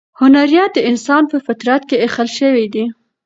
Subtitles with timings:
[0.19, 2.85] هنریت د انسان په فطرت کې اخښل شوی دی.